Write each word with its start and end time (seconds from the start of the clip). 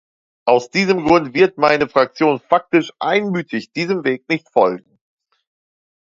Aus 0.45 0.71
diesem 0.71 1.05
Grund 1.05 1.35
wird 1.35 1.59
meine 1.59 1.87
Fraktion 1.87 2.39
faktisch 2.39 2.91
einmütig 2.97 3.71
diesem 3.71 4.03
Weg 4.03 4.27
nicht 4.29 4.49
folgen. 4.49 4.97